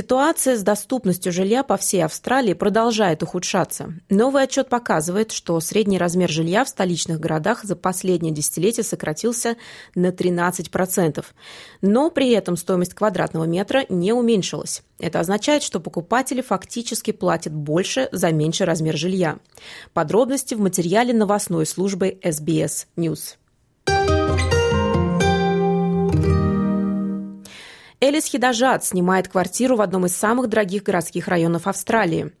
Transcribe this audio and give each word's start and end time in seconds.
Ситуация 0.00 0.56
с 0.56 0.62
доступностью 0.62 1.30
жилья 1.30 1.62
по 1.62 1.76
всей 1.76 2.02
Австралии 2.02 2.54
продолжает 2.54 3.22
ухудшаться. 3.22 3.92
Новый 4.08 4.44
отчет 4.44 4.70
показывает, 4.70 5.30
что 5.30 5.60
средний 5.60 5.98
размер 5.98 6.30
жилья 6.30 6.64
в 6.64 6.70
столичных 6.70 7.20
городах 7.20 7.64
за 7.64 7.76
последнее 7.76 8.32
десятилетие 8.32 8.82
сократился 8.82 9.56
на 9.94 10.06
13%. 10.06 11.22
Но 11.82 12.10
при 12.10 12.30
этом 12.30 12.56
стоимость 12.56 12.94
квадратного 12.94 13.44
метра 13.44 13.84
не 13.90 14.14
уменьшилась. 14.14 14.82
Это 14.98 15.20
означает, 15.20 15.62
что 15.62 15.80
покупатели 15.80 16.40
фактически 16.40 17.10
платят 17.10 17.52
больше 17.52 18.08
за 18.10 18.32
меньший 18.32 18.64
размер 18.64 18.96
жилья. 18.96 19.38
Подробности 19.92 20.54
в 20.54 20.60
материале 20.60 21.12
новостной 21.12 21.66
службы 21.66 22.18
SBS 22.22 22.86
News. 22.96 23.36
Элис 28.02 28.24
Хидажат 28.24 28.82
снимает 28.82 29.28
квартиру 29.28 29.76
в 29.76 29.82
одном 29.82 30.06
из 30.06 30.16
самых 30.16 30.48
дорогих 30.48 30.84
городских 30.84 31.28
районов 31.28 31.66
Австралии. 31.66 32.32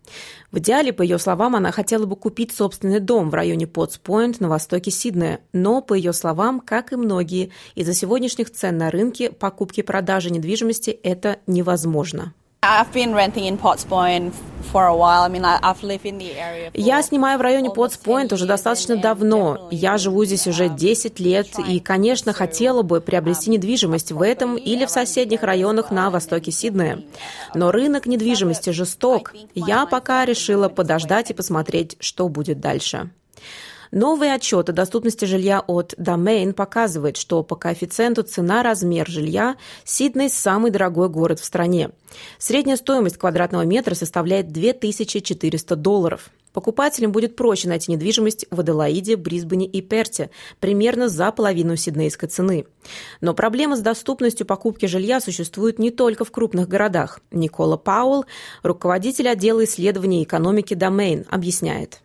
В 0.50 0.58
идеале, 0.58 0.90
по 0.90 1.02
ее 1.02 1.18
словам, 1.18 1.54
она 1.54 1.70
хотела 1.70 2.06
бы 2.06 2.16
купить 2.16 2.50
собственный 2.54 2.98
дом 2.98 3.28
в 3.28 3.34
районе 3.34 3.66
Потс-Пойнт 3.66 4.36
на 4.40 4.48
востоке 4.48 4.90
Сиднея. 4.90 5.40
Но, 5.52 5.82
по 5.82 5.92
ее 5.92 6.14
словам, 6.14 6.60
как 6.60 6.94
и 6.94 6.96
многие, 6.96 7.50
из-за 7.74 7.92
сегодняшних 7.92 8.50
цен 8.50 8.78
на 8.78 8.90
рынке 8.90 9.30
покупки-продажи 9.30 10.30
недвижимости 10.30 10.90
это 10.90 11.40
невозможно. 11.46 12.32
Я 16.74 17.02
снимаю 17.02 17.38
в 17.38 17.42
районе 17.42 17.68
Потс-Пойнт 17.70 18.32
уже 18.32 18.46
достаточно 18.46 18.96
давно. 18.96 19.68
Я 19.70 19.98
живу 19.98 20.24
здесь 20.24 20.46
уже 20.46 20.68
10 20.68 21.20
лет 21.20 21.48
и, 21.68 21.80
конечно, 21.80 22.32
хотела 22.32 22.82
бы 22.82 23.00
приобрести 23.00 23.50
недвижимость 23.50 24.12
в 24.12 24.22
этом 24.22 24.56
или 24.56 24.84
в 24.84 24.90
соседних 24.90 25.42
районах 25.42 25.90
на 25.90 26.10
востоке 26.10 26.50
Сиднея. 26.50 27.02
Но 27.54 27.70
рынок 27.70 28.06
недвижимости 28.06 28.70
жесток. 28.70 29.34
Я 29.54 29.86
пока 29.86 30.24
решила 30.24 30.68
подождать 30.68 31.30
и 31.30 31.34
посмотреть, 31.34 31.96
что 32.00 32.28
будет 32.28 32.60
дальше. 32.60 33.10
Новый 33.90 34.32
отчет 34.32 34.68
о 34.68 34.72
доступности 34.72 35.24
жилья 35.24 35.60
от 35.66 35.94
Domain 35.94 36.52
показывает, 36.52 37.16
что 37.16 37.42
по 37.42 37.56
коэффициенту 37.56 38.22
цена-размер 38.22 39.08
жилья 39.08 39.56
Сидней– 39.84 40.28
самый 40.30 40.70
дорогой 40.70 41.08
город 41.08 41.40
в 41.40 41.44
стране. 41.44 41.90
Средняя 42.38 42.76
стоимость 42.76 43.18
квадратного 43.18 43.62
метра 43.62 43.94
составляет 43.94 44.52
2400 44.52 45.74
долларов. 45.74 46.30
Покупателям 46.52 47.10
будет 47.10 47.34
проще 47.34 47.68
найти 47.68 47.90
недвижимость 47.90 48.46
в 48.50 48.60
Аделаиде, 48.60 49.16
Брисбене 49.16 49.66
и 49.66 49.80
Перте, 49.80 50.30
примерно 50.60 51.08
за 51.08 51.30
половину 51.32 51.76
сиднейской 51.76 52.28
цены. 52.28 52.66
Но 53.20 53.34
проблема 53.34 53.76
с 53.76 53.80
доступностью 53.80 54.46
покупки 54.46 54.86
жилья 54.86 55.20
существует 55.20 55.78
не 55.80 55.90
только 55.90 56.24
в 56.24 56.30
крупных 56.30 56.68
городах. 56.68 57.20
Никола 57.32 57.76
Пауэлл, 57.76 58.24
руководитель 58.62 59.28
отдела 59.28 59.64
исследований 59.64 60.22
экономики 60.22 60.74
Domain, 60.74 61.26
объясняет. 61.28 62.00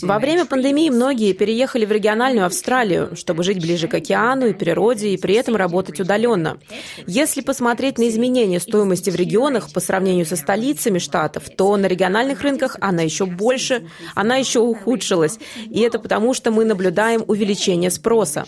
Во 0.00 0.18
время 0.18 0.46
пандемии 0.46 0.88
многие 0.88 1.34
переехали 1.34 1.84
в 1.84 1.92
региональную 1.92 2.46
Австралию, 2.46 3.14
чтобы 3.16 3.42
жить 3.42 3.60
ближе 3.60 3.86
к 3.86 3.92
океану 3.92 4.46
и 4.46 4.54
природе, 4.54 5.10
и 5.10 5.18
при 5.18 5.34
этом 5.34 5.56
работать 5.56 6.00
удаленно. 6.00 6.58
Если 7.06 7.42
посмотреть 7.42 7.98
на 7.98 8.08
изменения 8.08 8.60
стоимости 8.60 9.10
в 9.10 9.14
регионах 9.14 9.70
по 9.72 9.80
сравнению 9.80 10.24
со 10.24 10.36
столицами 10.36 10.98
штатов, 10.98 11.44
то 11.54 11.76
на 11.76 11.84
региональных 11.84 12.40
рынках 12.40 12.78
она 12.80 13.02
еще 13.02 13.26
больше, 13.26 13.86
она 14.14 14.36
еще 14.36 14.60
ухудшилась. 14.60 15.38
И 15.68 15.80
это 15.80 15.98
потому, 15.98 16.32
что 16.32 16.50
мы 16.50 16.64
наблюдаем 16.64 17.24
увеличение 17.26 17.90
спроса. 17.90 18.46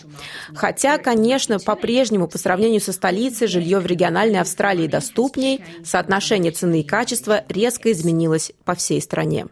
Хотя, 0.55 0.97
конечно, 0.97 1.59
по-прежнему 1.59 2.27
по 2.27 2.39
сравнению 2.39 2.81
со 2.81 2.93
столицей 2.93 3.47
жилье 3.47 3.79
в 3.79 3.85
региональной 3.85 4.39
Австралии 4.39 4.87
доступнее, 4.87 5.59
соотношение 5.83 6.51
цены 6.51 6.81
и 6.81 6.83
качества 6.83 7.43
резко 7.59 7.91
изменилась 7.91 8.53
по 8.63 8.73
всей 8.73 9.01
стране. 9.01 9.47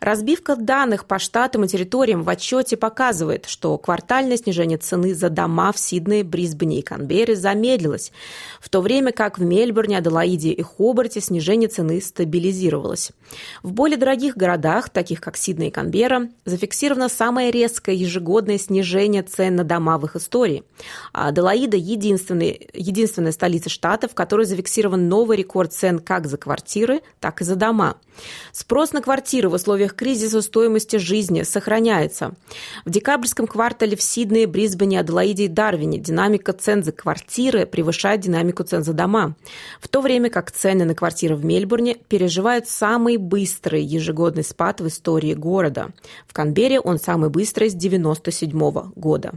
Разбивка 0.00 0.54
данных 0.54 1.06
по 1.06 1.18
штатам 1.18 1.64
и 1.64 1.68
территориям 1.68 2.22
в 2.22 2.28
отчете 2.28 2.76
показывает, 2.76 3.46
что 3.46 3.76
квартальное 3.78 4.36
снижение 4.36 4.78
цены 4.78 5.12
за 5.12 5.28
дома 5.28 5.72
в 5.72 5.78
Сиднее, 5.78 6.22
Брисбене 6.22 6.78
и 6.78 6.82
Канберре 6.82 7.34
замедлилось, 7.34 8.12
в 8.60 8.68
то 8.68 8.80
время 8.80 9.10
как 9.10 9.38
в 9.38 9.42
Мельбурне, 9.42 9.98
Аделаиде 9.98 10.50
и 10.50 10.62
Хобарте 10.62 11.20
снижение 11.20 11.68
цены 11.68 12.00
стабилизировалось. 12.00 13.10
В 13.64 13.72
более 13.72 13.98
дорогих 13.98 14.36
городах, 14.36 14.88
таких 14.88 15.20
как 15.20 15.36
Сидней 15.36 15.68
и 15.68 15.72
Канберра, 15.72 16.28
зафиксировано 16.44 17.08
самое 17.08 17.50
резкое 17.50 17.96
ежегодное 17.96 18.58
снижение 18.58 19.22
цен 19.22 19.56
на 19.56 19.64
дома 19.64 19.98
в 19.98 20.04
их 20.04 20.14
истории. 20.14 20.62
А 21.12 21.28
Аделаида– 21.28 21.76
единственная, 21.78 23.32
столица 23.32 23.68
штата, 23.68 24.06
в 24.06 24.14
которой 24.14 24.46
зафиксирован 24.46 25.08
новый 25.08 25.36
рекорд 25.36 25.72
цен 25.72 25.98
как 25.98 26.28
за 26.28 26.36
квартиры, 26.36 27.02
так 27.18 27.40
и 27.40 27.44
за 27.44 27.56
дома. 27.56 27.96
Спрос 28.52 28.92
на 28.92 29.02
квартиры 29.02 29.48
в 29.48 29.54
условиях 29.54 29.87
кризиса 29.94 30.42
стоимости 30.42 30.96
жизни 30.96 31.42
сохраняется. 31.42 32.32
В 32.84 32.90
декабрьском 32.90 33.46
квартале 33.46 33.96
в 33.96 34.02
Сиднее, 34.02 34.46
Брисбене, 34.46 35.00
Аделаиде 35.00 35.44
и 35.44 35.48
Дарвине 35.48 35.98
динамика 35.98 36.52
цен 36.52 36.82
за 36.82 36.92
квартиры 36.92 37.66
превышает 37.66 38.20
динамику 38.20 38.62
цен 38.64 38.84
за 38.84 38.92
дома, 38.92 39.34
в 39.80 39.88
то 39.88 40.00
время 40.00 40.30
как 40.30 40.50
цены 40.50 40.84
на 40.84 40.94
квартиры 40.94 41.36
в 41.36 41.44
Мельбурне 41.44 41.96
переживают 42.08 42.68
самый 42.68 43.16
быстрый 43.16 43.82
ежегодный 43.82 44.44
спад 44.44 44.80
в 44.80 44.86
истории 44.88 45.34
города. 45.34 45.90
В 46.26 46.32
Канберре 46.32 46.80
он 46.80 46.98
самый 46.98 47.30
быстрый 47.30 47.70
с 47.70 47.74
1997 47.74 48.92
года. 48.94 49.32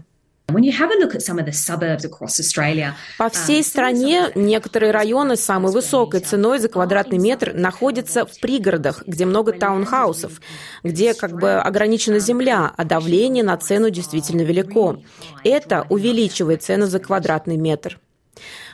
По 3.18 3.30
всей 3.30 3.64
стране 3.64 4.32
некоторые 4.36 4.92
районы 4.92 5.36
с 5.36 5.42
самой 5.42 5.72
высокой 5.72 6.20
ценой 6.20 6.60
за 6.60 6.70
квадратный 6.70 7.18
метр 7.18 7.54
находятся 7.54 8.26
в 8.26 8.40
пригородах, 8.40 9.04
где 9.08 9.26
много 9.26 9.54
таунхаусов, 9.54 10.42
где 10.84 11.14
как 11.14 11.34
бы 11.34 11.54
ограничена 11.54 12.20
земля, 12.20 12.72
а 12.76 12.84
давление 12.84 13.44
на 13.44 13.58
цену 13.58 13.90
действительно 13.90 14.42
велико. 14.42 15.02
Это 15.44 15.86
увеличивает 15.90 16.64
цену 16.64 16.88
за 16.88 17.00
квадратный 17.00 17.58
метр. 17.58 18.00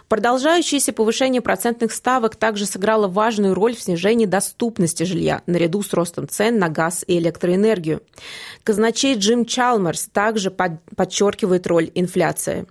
Продолжающееся 0.08 0.94
повышение 0.94 1.42
процентных 1.42 1.92
ставок 1.92 2.38
также 2.38 2.66
сыграло 2.66 3.10
важную 3.10 3.54
роль 3.54 3.76
в 3.76 3.82
снижении 3.82 4.26
доступности 4.26 5.04
жилья 5.04 5.42
наряду 5.48 5.84
с 5.84 5.94
ростом 5.94 6.30
цен 6.30 6.60
на 6.60 6.70
газ 6.70 7.04
и 7.06 7.18
электроэнергию. 7.18 8.02
Казначей 8.64 9.16
Джим 9.16 9.46
Чалмерс 9.46 10.08
также 10.14 10.50
подчеркивает 10.50 11.68
роль 11.68 11.92
инфляции. 11.94 12.68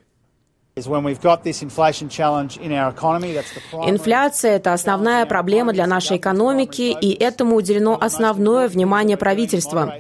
Инфляция– 3.73 4.57
это 4.57 4.75
основная 4.75 5.25
проблема 5.25 5.73
для 5.73 5.87
нашей 5.87 6.19
экономики, 6.19 6.95
и 7.01 7.15
этому 7.15 7.57
уделено 7.57 7.97
основное 7.99 8.69
внимание 8.69 9.17
правительства. 9.17 9.95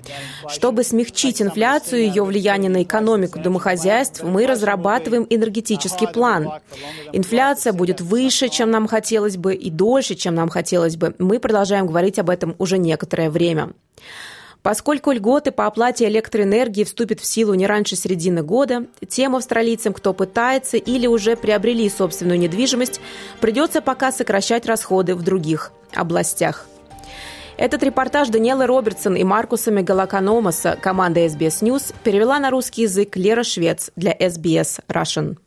Чтобы 0.50 0.84
смягчить 0.84 1.40
инфляцию 1.40 2.02
и 2.02 2.08
ее 2.08 2.24
влияние 2.24 2.68
на 2.68 2.82
экономику 2.82 3.38
домохозяйств, 3.38 4.22
мы 4.22 4.46
разрабатываем 4.46 5.26
энергетический 5.30 6.08
план. 6.08 6.52
Инфляция 7.10 7.72
будет 7.72 8.02
выше, 8.02 8.50
чем 8.50 8.70
нам 8.70 8.86
хотелось 8.86 9.38
бы, 9.38 9.54
и 9.54 9.70
дольше, 9.70 10.14
чем 10.14 10.34
нам 10.34 10.50
хотелось 10.50 10.98
бы. 10.98 11.14
Мы 11.18 11.38
продолжаем 11.38 11.86
говорить 11.86 12.18
об 12.18 12.28
этом 12.28 12.54
уже 12.58 12.76
некоторое 12.76 13.30
время. 13.30 13.70
Поскольку 14.66 15.12
льготы 15.12 15.52
по 15.52 15.66
оплате 15.66 16.08
электроэнергии 16.08 16.82
вступят 16.82 17.20
в 17.20 17.24
силу 17.24 17.54
не 17.54 17.68
раньше 17.68 17.94
середины 17.94 18.42
года, 18.42 18.86
тем 19.06 19.36
австралийцам, 19.36 19.92
кто 19.92 20.12
пытается 20.12 20.76
или 20.76 21.06
уже 21.06 21.36
приобрели 21.36 21.88
собственную 21.88 22.36
недвижимость, 22.40 23.00
придется 23.40 23.80
пока 23.80 24.10
сокращать 24.10 24.66
расходы 24.66 25.14
в 25.14 25.22
других 25.22 25.70
областях. 25.94 26.66
Этот 27.56 27.84
репортаж 27.84 28.26
Даниэлы 28.26 28.66
Робертсон 28.66 29.14
и 29.14 29.22
Маркуса 29.22 29.70
Мегалаканомаса 29.70 30.76
команда 30.82 31.20
SBS 31.20 31.62
News 31.62 31.94
перевела 32.02 32.40
на 32.40 32.50
русский 32.50 32.82
язык 32.82 33.16
Лера 33.16 33.44
Швец 33.44 33.92
для 33.94 34.12
SBS 34.14 34.80
Russian. 34.88 35.38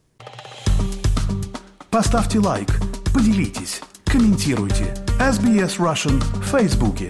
Поставьте 1.90 2.40
лайк, 2.40 2.70
поделитесь, 3.14 3.82
комментируйте. 4.06 4.96
SBS 5.20 5.78
Russian 5.78 6.24
в 6.42 6.58
Фейсбуке. 6.58 7.10